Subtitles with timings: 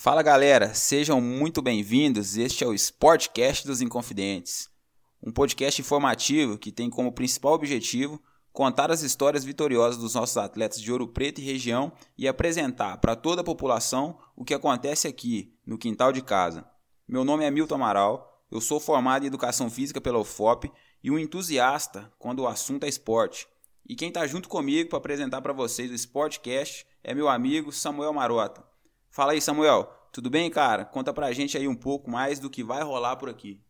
[0.00, 2.36] Fala galera, sejam muito bem-vindos.
[2.36, 4.70] Este é o Sportcast dos Inconfidentes,
[5.20, 8.22] um podcast informativo que tem como principal objetivo
[8.52, 13.16] contar as histórias vitoriosas dos nossos atletas de Ouro Preto e região e apresentar para
[13.16, 16.64] toda a população o que acontece aqui, no quintal de casa.
[17.08, 20.70] Meu nome é Milton Amaral, eu sou formado em Educação Física pela UFOP
[21.02, 23.48] e um entusiasta quando o assunto é esporte.
[23.84, 28.12] E quem está junto comigo para apresentar para vocês o Sportcast é meu amigo Samuel
[28.12, 28.67] Marota.
[29.10, 29.92] Fala aí, Samuel.
[30.12, 30.84] Tudo bem, cara?
[30.84, 33.60] Conta pra gente aí um pouco mais do que vai rolar por aqui.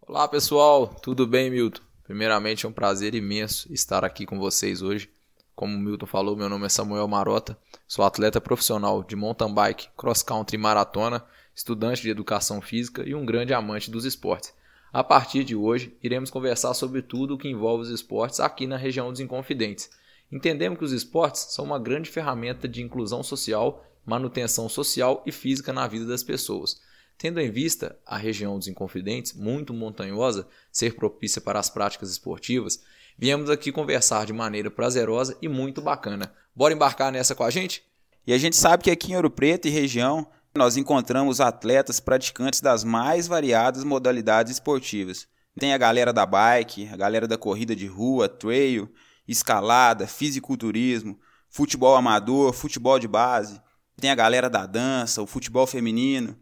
[0.00, 0.86] Olá, pessoal.
[0.86, 1.80] Tudo bem, Milton?
[2.04, 5.08] Primeiramente, é um prazer imenso estar aqui com vocês hoje.
[5.54, 7.56] Como o Milton falou, meu nome é Samuel Marota.
[7.86, 13.14] Sou atleta profissional de mountain bike, cross country e maratona, estudante de educação física e
[13.14, 14.52] um grande amante dos esportes.
[14.92, 18.76] A partir de hoje, iremos conversar sobre tudo o que envolve os esportes aqui na
[18.76, 19.88] região dos Inconfidentes.
[20.32, 25.72] Entendemos que os esportes são uma grande ferramenta de inclusão social manutenção social e física
[25.72, 26.80] na vida das pessoas.
[27.16, 32.82] Tendo em vista a região dos Inconfidentes, muito montanhosa, ser propícia para as práticas esportivas,
[33.16, 36.32] viemos aqui conversar de maneira prazerosa e muito bacana.
[36.56, 37.84] Bora embarcar nessa com a gente?
[38.26, 42.60] E a gente sabe que aqui em Ouro Preto e região nós encontramos atletas praticantes
[42.60, 45.28] das mais variadas modalidades esportivas.
[45.56, 48.92] Tem a galera da bike, a galera da corrida de rua, trail,
[49.28, 51.16] escalada, fisiculturismo,
[51.48, 53.60] futebol amador, futebol de base
[54.00, 56.36] tem a galera da dança, o futebol feminino.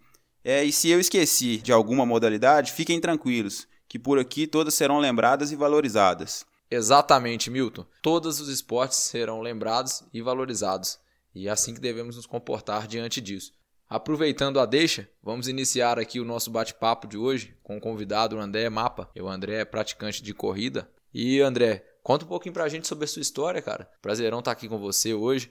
[0.44, 4.98] É, e se eu esqueci de alguma modalidade, fiquem tranquilos, que por aqui todas serão
[4.98, 6.46] lembradas e valorizadas.
[6.70, 7.84] Exatamente, Milton.
[8.00, 10.98] Todos os esportes serão lembrados e valorizados,
[11.34, 13.52] e é assim que devemos nos comportar diante disso.
[13.88, 18.68] Aproveitando a deixa, vamos iniciar aqui o nosso bate-papo de hoje com o convidado André
[18.68, 19.10] Mapa.
[19.18, 20.86] O André é praticante de corrida.
[21.12, 23.90] E André, conta um pouquinho pra gente sobre a sua história, cara.
[24.02, 25.50] Prazerão estar aqui com você hoje.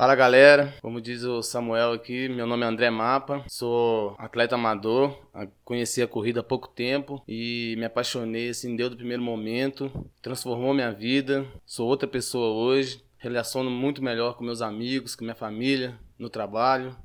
[0.00, 5.14] Fala galera, como diz o Samuel aqui, meu nome é André Mapa, sou atleta amador,
[5.62, 9.92] conheci a corrida há pouco tempo e me apaixonei, assim, deu do primeiro momento,
[10.22, 15.34] transformou minha vida, sou outra pessoa hoje, relaciono muito melhor com meus amigos, com minha
[15.34, 16.96] família, no trabalho.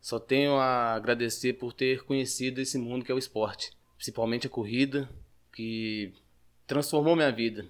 [0.00, 4.50] Só tenho a agradecer por ter conhecido esse mundo que é o esporte, principalmente a
[4.50, 5.08] corrida,
[5.52, 6.12] que
[6.66, 7.64] transformou minha vida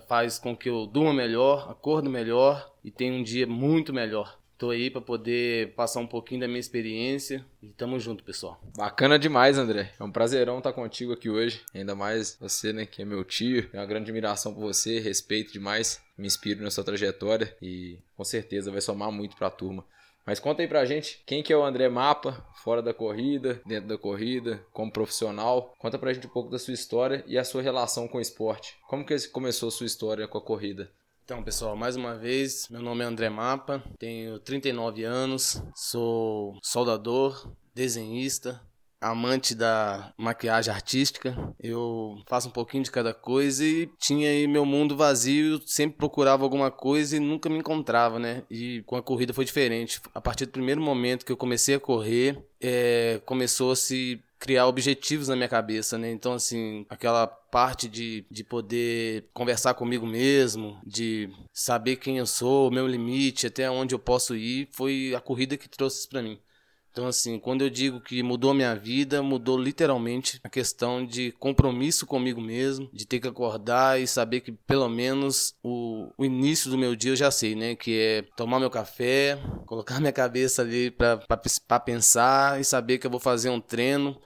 [0.00, 4.38] faz com que eu durma melhor, acordo melhor e tenha um dia muito melhor.
[4.58, 8.60] Tô aí para poder passar um pouquinho da minha experiência e tamo junto, pessoal.
[8.76, 9.92] Bacana demais, André.
[10.00, 11.60] É um prazerão estar contigo aqui hoje.
[11.72, 13.68] Ainda mais você, né, que é meu tio.
[13.68, 16.02] Tenho uma grande admiração por você, respeito demais.
[16.18, 19.84] Me inspiro na sua trajetória e com certeza vai somar muito para a turma.
[20.28, 23.88] Mas conta aí pra gente, quem que é o André Mapa, fora da corrida, dentro
[23.88, 25.72] da corrida, como profissional.
[25.78, 28.76] Conta pra gente um pouco da sua história e a sua relação com o esporte.
[28.86, 30.92] Como que começou a sua história com a corrida?
[31.24, 37.50] Então, pessoal, mais uma vez, meu nome é André Mapa, tenho 39 anos, sou soldador,
[37.74, 38.60] desenhista,
[39.00, 41.36] amante da maquiagem artística.
[41.58, 46.42] Eu faço um pouquinho de cada coisa e tinha aí meu mundo vazio, sempre procurava
[46.42, 48.42] alguma coisa e nunca me encontrava, né?
[48.50, 50.00] E com a corrida foi diferente.
[50.14, 54.66] A partir do primeiro momento que eu comecei a correr, é, começou a se criar
[54.66, 56.10] objetivos na minha cabeça, né?
[56.10, 62.70] Então, assim, aquela parte de, de poder conversar comigo mesmo, de saber quem eu sou,
[62.70, 66.38] meu limite, até onde eu posso ir, foi a corrida que trouxe isso pra mim.
[66.98, 72.04] Então, assim, quando eu digo que mudou minha vida, mudou literalmente a questão de compromisso
[72.04, 76.76] comigo mesmo, de ter que acordar e saber que pelo menos o, o início do
[76.76, 77.76] meu dia eu já sei, né?
[77.76, 83.10] Que é tomar meu café, colocar minha cabeça ali para pensar e saber que eu
[83.12, 84.20] vou fazer um treino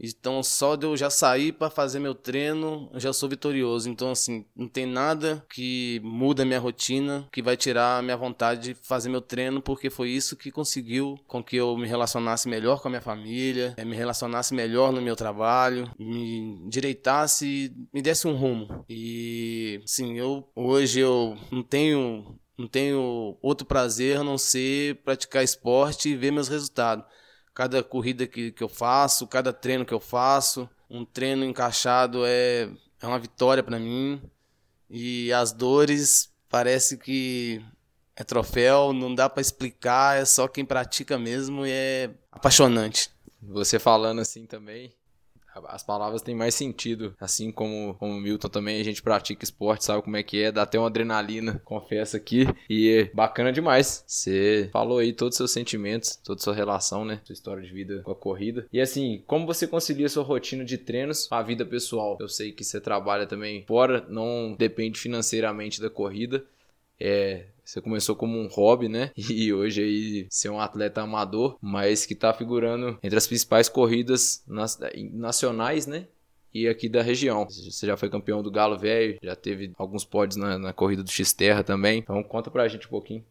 [0.00, 3.88] então, só de eu já sair para fazer meu treino, eu já sou vitorioso.
[3.90, 8.16] Então, assim, não tem nada que muda a minha rotina, que vai tirar a minha
[8.16, 12.48] vontade de fazer meu treino, porque foi isso que conseguiu com que eu me relacionasse
[12.48, 18.00] melhor com a minha família, eh, me relacionasse melhor no meu trabalho, me direitasse, me
[18.00, 18.84] desse um rumo.
[18.88, 25.44] E, sim, eu hoje eu não tenho não tenho outro prazer a não ser praticar
[25.44, 27.04] esporte e ver meus resultados
[27.58, 30.70] cada corrida que, que eu faço, cada treino que eu faço.
[30.88, 32.70] Um treino encaixado é,
[33.02, 34.22] é uma vitória para mim.
[34.88, 37.60] E as dores parece que
[38.14, 43.10] é troféu, não dá para explicar, é só quem pratica mesmo e é apaixonante.
[43.42, 44.92] Você falando assim também,
[45.66, 47.14] as palavras têm mais sentido.
[47.20, 50.52] Assim como, como o Milton também, a gente pratica esporte, sabe como é que é,
[50.52, 52.46] dá até uma adrenalina, confesso aqui.
[52.68, 54.04] E bacana demais.
[54.06, 57.20] Você falou aí todos os seus sentimentos, toda a sua relação, né?
[57.24, 58.66] Sua história de vida com a corrida.
[58.72, 62.16] E assim, como você concilia sua rotina de treinos com a vida pessoal?
[62.20, 66.44] Eu sei que você trabalha também fora, não depende financeiramente da corrida.
[67.00, 69.10] É, você começou como um hobby, né?
[69.30, 74.44] E hoje aí ser um atleta amador, mas que tá figurando entre as principais corridas
[74.46, 76.06] nacionais, né?
[76.52, 77.44] E aqui da região.
[77.44, 81.10] Você já foi campeão do Galo Velho, já teve alguns pódios na, na corrida do
[81.10, 81.98] X-Terra também.
[81.98, 83.24] Então conta pra gente um pouquinho.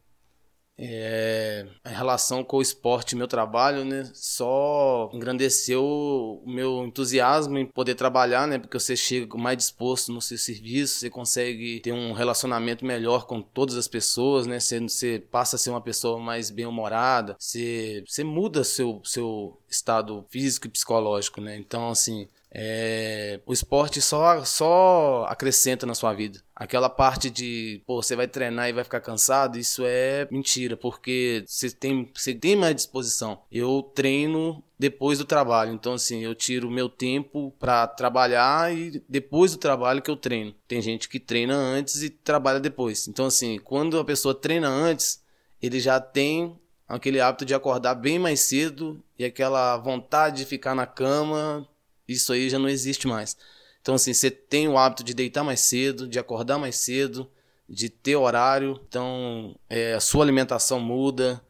[0.79, 7.65] É, a relação com o esporte meu trabalho, né, só engrandeceu o meu entusiasmo em
[7.65, 12.13] poder trabalhar, né, porque você chega mais disposto no seu serviço, você consegue ter um
[12.13, 16.51] relacionamento melhor com todas as pessoas, né, você, você passa a ser uma pessoa mais
[16.51, 23.53] bem-humorada, você, você muda seu, seu estado físico e psicológico, né, então, assim, é, o
[23.53, 26.41] esporte só, só acrescenta na sua vida.
[26.55, 31.43] Aquela parte de, pô, você vai treinar e vai ficar cansado, isso é mentira, porque
[31.45, 33.41] você tem, você tem mais disposição.
[33.51, 39.51] Eu treino depois do trabalho, então assim, eu tiro meu tempo para trabalhar e depois
[39.51, 40.55] do trabalho que eu treino.
[40.67, 43.07] Tem gente que treina antes e trabalha depois.
[43.07, 45.21] Então assim, quando a pessoa treina antes,
[45.61, 50.73] ele já tem aquele hábito de acordar bem mais cedo e aquela vontade de ficar
[50.73, 51.67] na cama
[52.07, 53.37] isso aí já não existe mais.
[53.81, 57.29] Então, assim, você tem o hábito de deitar mais cedo, de acordar mais cedo,
[57.67, 58.79] de ter horário.
[58.87, 61.41] Então, é, a sua alimentação muda,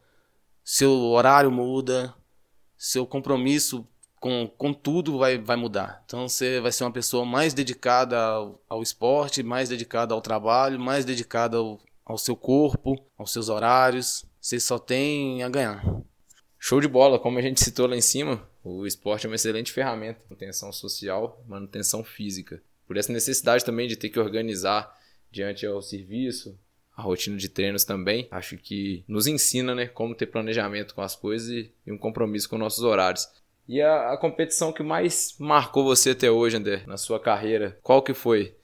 [0.64, 2.14] seu horário muda,
[2.76, 3.86] seu compromisso
[4.20, 6.02] com, com tudo vai, vai mudar.
[6.04, 10.78] Então, você vai ser uma pessoa mais dedicada ao, ao esporte, mais dedicada ao trabalho,
[10.78, 14.24] mais dedicada ao, ao seu corpo, aos seus horários.
[14.48, 15.84] Você só tem a ganhar.
[16.58, 19.70] Show de bola, como a gente citou lá em cima, o esporte é uma excelente
[19.70, 22.62] ferramenta, manutenção social, manutenção física.
[22.86, 24.90] Por essa necessidade também de ter que organizar
[25.30, 26.58] diante ao serviço,
[26.96, 31.14] a rotina de treinos também, acho que nos ensina, né, como ter planejamento com as
[31.14, 33.28] coisas e, um compromisso com nossos horários.
[33.68, 38.00] E a, a, competição que mais marcou você até hoje, André, na sua carreira, qual
[38.00, 38.54] que foi?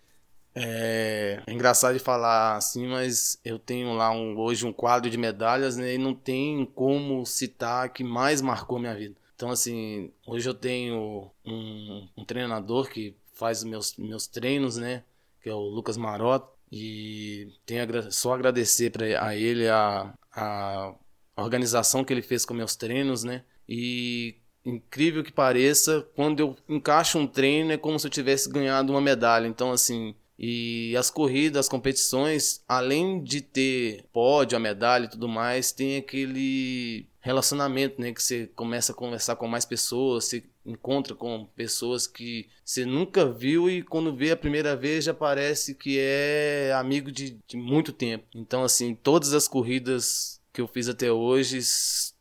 [0.54, 5.18] É, é, engraçado de falar assim, mas eu tenho lá um, hoje um quadro de
[5.18, 9.16] medalhas né, e não tem como citar que mais marcou minha vida.
[9.34, 15.02] Então, assim, hoje eu tenho um, um treinador que faz os meus, meus treinos, né?
[15.42, 16.48] Que é o Lucas Marota.
[16.70, 20.94] E tenho só agradecer pra, a ele a, a
[21.36, 23.44] organização que ele fez com meus treinos, né?
[23.68, 28.92] E incrível que pareça, quando eu encaixo um treino é como se eu tivesse ganhado
[28.92, 29.46] uma medalha.
[29.46, 35.28] Então, assim, e as corridas, as competições, além de ter pódio, a medalha e tudo
[35.28, 38.12] mais, tem aquele relacionamento, né?
[38.12, 43.26] Que você começa a conversar com mais pessoas, você encontra com pessoas que você nunca
[43.26, 47.92] viu e quando vê a primeira vez já parece que é amigo de, de muito
[47.92, 48.26] tempo.
[48.34, 51.60] Então, assim, todas as corridas que eu fiz até hoje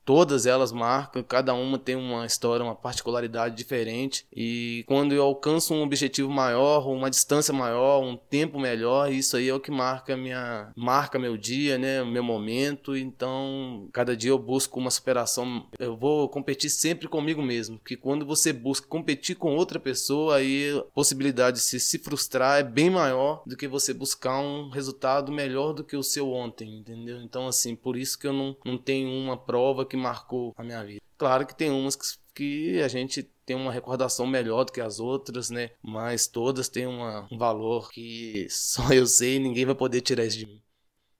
[0.05, 4.25] Todas elas marcam, cada uma tem uma história, uma particularidade diferente.
[4.35, 9.47] E quando eu alcanço um objetivo maior, uma distância maior, um tempo melhor, isso aí
[9.47, 12.95] é o que marca minha marca meu dia, né, meu momento.
[12.95, 15.67] Então, cada dia eu busco uma superação.
[15.79, 20.77] Eu vou competir sempre comigo mesmo, que quando você busca competir com outra pessoa, aí
[20.77, 25.31] a possibilidade de se, se frustrar é bem maior do que você buscar um resultado
[25.31, 27.21] melhor do que o seu ontem, entendeu?
[27.21, 30.83] Então, assim, por isso que eu não, não tenho uma prova que marcou a minha
[30.83, 30.99] vida.
[31.19, 34.99] Claro que tem umas que, que a gente tem uma recordação melhor do que as
[34.99, 35.69] outras, né?
[35.83, 40.25] Mas todas têm uma, um valor que só eu sei e ninguém vai poder tirar
[40.25, 40.59] isso de mim.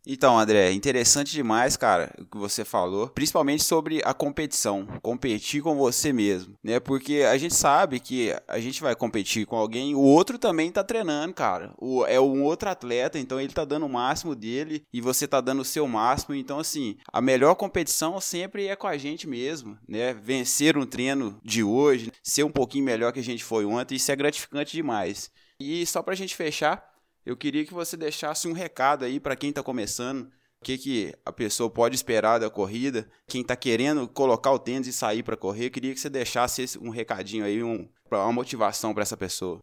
[0.06, 5.76] Então, André, interessante demais, cara, o que você falou, principalmente sobre a competição, competir com
[5.76, 6.78] você mesmo, né?
[6.80, 10.84] Porque a gente sabe que a gente vai competir com alguém, o outro também tá
[10.84, 11.74] treinando, cara.
[11.78, 15.40] O, é um outro atleta, então ele tá dando o máximo dele e você tá
[15.40, 16.36] dando o seu máximo.
[16.36, 20.14] Então, assim, a melhor competição sempre é com a gente mesmo, né?
[20.14, 24.12] Vencer um treino de hoje, ser um pouquinho melhor que a gente foi ontem, isso
[24.12, 25.32] é gratificante demais.
[25.60, 26.93] E só pra gente fechar,
[27.26, 31.14] eu queria que você deixasse um recado aí para quem está começando, o que, que
[31.26, 35.36] a pessoa pode esperar da corrida, quem está querendo colocar o tênis e sair para
[35.36, 39.60] correr, eu queria que você deixasse um recadinho aí, um, uma motivação para essa pessoa.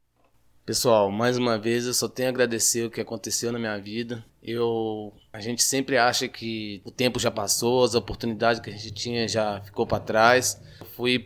[0.64, 4.24] Pessoal, mais uma vez eu só tenho a agradecer o que aconteceu na minha vida.
[4.42, 8.92] Eu, a gente sempre acha que o tempo já passou, as oportunidades que a gente
[8.92, 10.60] tinha já ficou para trás.
[10.96, 11.18] Fui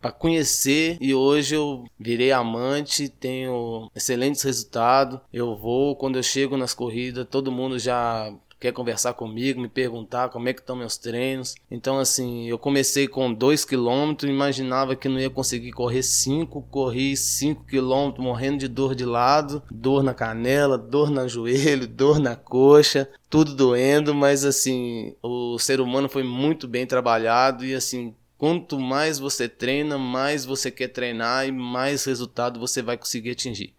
[0.00, 5.20] para conhecer e hoje eu virei amante, tenho excelentes resultados.
[5.32, 10.28] Eu vou quando eu chego nas corridas, todo mundo já quer conversar comigo, me perguntar
[10.28, 11.54] como é que estão meus treinos.
[11.70, 17.16] Então, assim, eu comecei com 2 km, imaginava que não ia conseguir correr 5, corri
[17.16, 22.36] 5 km morrendo de dor de lado, dor na canela, dor no joelho, dor na
[22.36, 28.78] coxa, tudo doendo, mas assim, o ser humano foi muito bem trabalhado e assim, quanto
[28.78, 33.74] mais você treina, mais você quer treinar e mais resultado você vai conseguir atingir.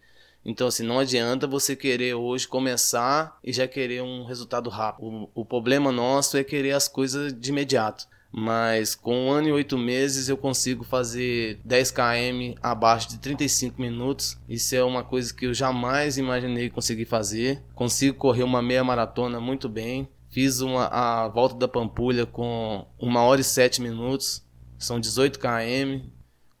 [0.46, 5.04] Então, assim, não adianta você querer hoje começar e já querer um resultado rápido.
[5.04, 8.06] O, o problema nosso é querer as coisas de imediato.
[8.30, 13.80] Mas com um ano e oito meses eu consigo fazer 10 km abaixo de 35
[13.80, 14.38] minutos.
[14.48, 17.60] Isso é uma coisa que eu jamais imaginei conseguir fazer.
[17.74, 20.08] Consigo correr uma meia maratona muito bem.
[20.30, 24.44] Fiz uma, a volta da Pampulha com uma hora e sete minutos.
[24.78, 26.06] São 18 km.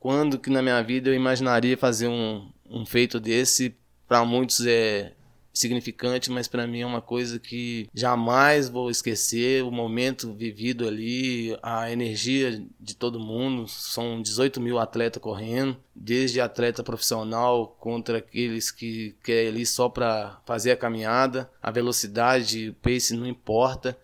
[0.00, 3.74] Quando que na minha vida eu imaginaria fazer um, um feito desse?
[4.06, 5.12] Para muitos é
[5.52, 9.64] significante, mas para mim é uma coisa que jamais vou esquecer.
[9.64, 13.66] O momento vivido ali, a energia de todo mundo.
[13.66, 20.40] São 18 mil atletas correndo, desde atleta profissional contra aqueles que querem ali só para
[20.44, 21.50] fazer a caminhada.
[21.62, 23.98] A velocidade, o pace não importa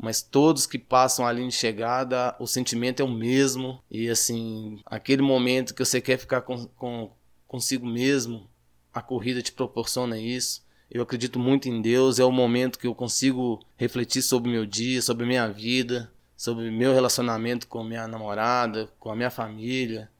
[0.00, 3.82] mas todos que passam a linha de chegada, o sentimento é o mesmo.
[3.90, 7.10] E assim, aquele momento que você quer ficar com, com,
[7.48, 8.48] consigo mesmo,
[8.92, 10.62] a corrida te proporciona isso.
[10.90, 15.02] Eu acredito muito em Deus, é o momento que eu consigo refletir sobre meu dia,
[15.02, 20.10] sobre minha vida, sobre meu relacionamento com minha namorada, com a minha família,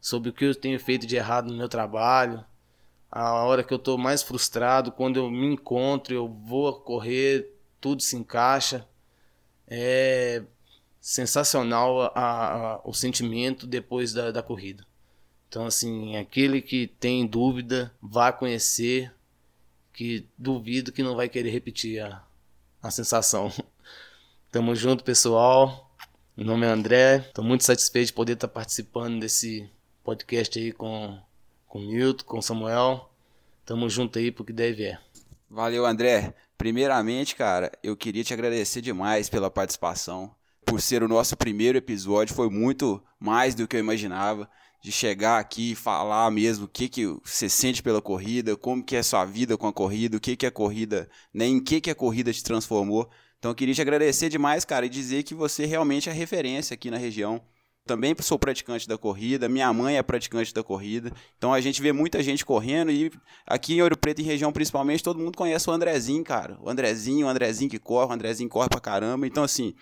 [0.00, 2.44] sobre o que eu tenho feito de errado no meu trabalho.
[3.10, 8.02] A hora que eu estou mais frustrado, quando eu me encontro, eu vou correr, tudo
[8.02, 8.86] se encaixa.
[9.66, 10.42] É
[11.00, 14.86] sensacional a, a, o sentimento depois da, da corrida.
[15.52, 19.12] Então, assim, aquele que tem dúvida, vá conhecer,
[19.92, 22.24] que duvido que não vai querer repetir a,
[22.82, 23.52] a sensação.
[24.50, 25.94] Tamo junto, pessoal.
[26.34, 27.18] Meu nome é André.
[27.34, 29.68] Tô muito satisfeito de poder estar participando desse
[30.02, 31.20] podcast aí com
[31.66, 33.10] com Milton, com Samuel.
[33.66, 34.98] Tamo junto aí porque deve é.
[35.50, 36.32] Valeu, André.
[36.56, 40.34] Primeiramente, cara, eu queria te agradecer demais pela participação.
[40.64, 44.48] Por ser o nosso primeiro episódio, foi muito mais do que eu imaginava
[44.82, 48.96] de chegar aqui e falar mesmo o que, que você sente pela corrida, como que
[48.96, 51.90] é sua vida com a corrida, o que, que a corrida, né, em que, que
[51.90, 53.08] a corrida te transformou.
[53.38, 56.90] Então eu queria te agradecer demais, cara, e dizer que você realmente é referência aqui
[56.90, 57.40] na região.
[57.86, 61.12] Também sou praticante da corrida, minha mãe é praticante da corrida.
[61.38, 63.10] Então a gente vê muita gente correndo e
[63.46, 66.58] aqui em Ouro Preto, em região principalmente, todo mundo conhece o Andrezinho, cara.
[66.60, 69.28] O Andrezinho, o Andrezinho que corre, o Andrezinho corre pra caramba.
[69.28, 69.74] Então, assim,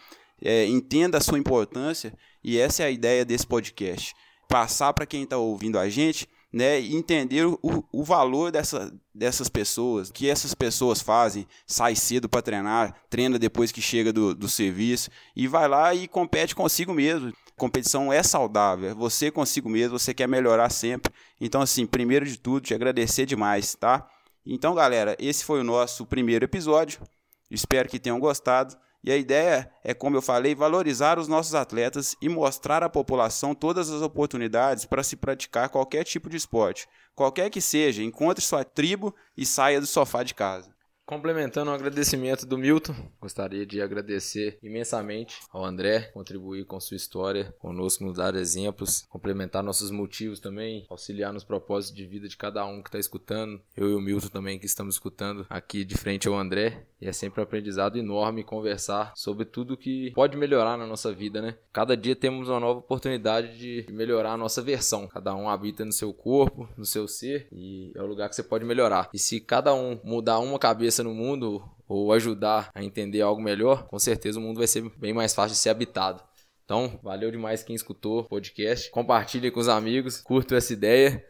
[0.42, 2.12] é, entenda a sua importância
[2.45, 4.14] e essa é a ideia desse podcast
[4.50, 7.59] passar para quem está ouvindo a gente, né, entender o,
[7.92, 13.38] o valor dessa, dessas pessoas, o que essas pessoas fazem, sai cedo para treinar, treina
[13.38, 17.33] depois que chega do, do serviço e vai lá e compete consigo mesmo.
[17.57, 21.12] Competição é saudável, é você consigo mesmo, você quer melhorar sempre.
[21.40, 24.09] Então, assim, primeiro de tudo, te agradecer demais, tá?
[24.45, 27.00] Então, galera, esse foi o nosso primeiro episódio.
[27.49, 28.76] Espero que tenham gostado.
[29.02, 33.54] E a ideia é, como eu falei, valorizar os nossos atletas e mostrar à população
[33.54, 36.87] todas as oportunidades para se praticar qualquer tipo de esporte.
[37.14, 40.71] Qualquer que seja, encontre sua tribo e saia do sofá de casa.
[41.10, 47.52] Complementando o agradecimento do Milton, gostaria de agradecer imensamente ao André, contribuir com sua história
[47.58, 52.64] conosco, nos dar exemplos, complementar nossos motivos também, auxiliar nos propósitos de vida de cada
[52.64, 56.28] um que está escutando, eu e o Milton também que estamos escutando aqui de frente
[56.28, 56.86] ao André.
[57.00, 61.40] E é sempre um aprendizado enorme conversar sobre tudo que pode melhorar na nossa vida,
[61.40, 61.56] né?
[61.72, 65.08] Cada dia temos uma nova oportunidade de melhorar a nossa versão.
[65.08, 68.42] Cada um habita no seu corpo, no seu ser, e é o lugar que você
[68.42, 69.08] pode melhorar.
[69.14, 73.87] E se cada um mudar uma cabeça no mundo ou ajudar a entender algo melhor,
[73.87, 76.23] com certeza o mundo vai ser bem mais fácil de ser habitado.
[76.64, 78.90] Então, valeu demais quem escutou o podcast.
[78.90, 81.25] Compartilhe com os amigos, curta essa ideia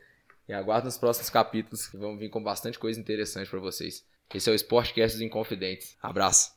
[0.46, 4.04] e aguarde os próximos capítulos que vão vir com bastante coisa interessante para vocês.
[4.34, 5.96] Esse é o Sportcast dos Inconfidentes.
[6.02, 6.52] Abraço.